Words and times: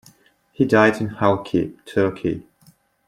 He 0.51 0.65
died 0.65 0.99
in 0.99 1.09
Halki, 1.09 1.77
Turkey. 1.85 2.43